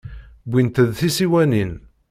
[0.49, 1.71] Wwint-d tisiwanin.